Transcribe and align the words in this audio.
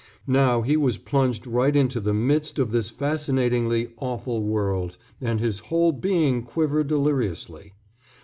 Now 0.25 0.63
he 0.63 0.77
was 0.77 0.97
plunged 0.97 1.45
right 1.45 1.75
into 1.75 1.99
the 1.99 2.11
midst 2.11 2.57
of 2.57 2.71
this 2.71 2.89
fascinatingly 2.89 3.89
awful 3.97 4.41
world, 4.41 4.97
and 5.21 5.39
his 5.39 5.59
whole 5.59 5.91
being 5.91 6.41
quivered 6.41 6.87
deliriously. 6.87 7.73